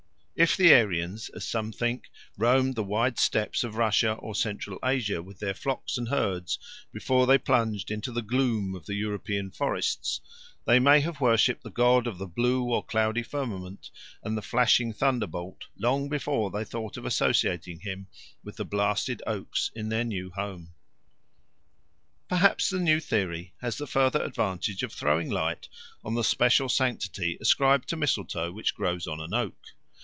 If 0.33 0.57
the 0.57 0.73
Aryans, 0.73 1.29
as 1.35 1.45
some 1.47 1.71
think, 1.71 2.09
roamed 2.35 2.73
the 2.73 2.83
wide 2.83 3.19
steppes 3.19 3.63
of 3.63 3.75
Russia 3.75 4.13
or 4.13 4.33
Central 4.33 4.79
Asia 4.83 5.21
with 5.21 5.37
their 5.37 5.53
flocks 5.53 5.99
and 5.99 6.07
herds 6.07 6.57
before 6.91 7.27
they 7.27 7.37
plunged 7.37 7.91
into 7.91 8.11
the 8.11 8.23
gloom 8.23 8.73
of 8.73 8.87
the 8.87 8.95
European 8.95 9.51
forests, 9.51 10.19
they 10.65 10.79
may 10.79 10.99
have 11.01 11.21
worshipped 11.21 11.61
the 11.61 11.69
god 11.69 12.07
of 12.07 12.17
the 12.17 12.25
blue 12.25 12.63
or 12.63 12.83
cloudy 12.83 13.21
firmament 13.21 13.91
and 14.23 14.35
the 14.35 14.41
flashing 14.41 14.91
thunderbolt 14.93 15.65
long 15.77 16.09
before 16.09 16.49
they 16.49 16.63
thought 16.63 16.97
of 16.97 17.05
associating 17.05 17.81
him 17.81 18.07
with 18.43 18.55
the 18.55 18.65
blasted 18.65 19.21
oaks 19.27 19.69
in 19.75 19.89
their 19.89 20.03
new 20.05 20.31
home. 20.31 20.73
Perhaps 22.27 22.71
the 22.71 22.79
new 22.79 22.99
theory 22.99 23.53
has 23.61 23.77
the 23.77 23.85
further 23.85 24.23
advantage 24.23 24.81
of 24.81 24.91
throwing 24.91 25.29
light 25.29 25.69
on 26.03 26.15
the 26.15 26.23
special 26.23 26.67
sanctity 26.69 27.37
ascribed 27.39 27.87
to 27.89 27.95
mistletoe 27.95 28.51
which 28.51 28.73
grows 28.73 29.05
on 29.05 29.21
an 29.21 29.35
oak. 29.35 29.59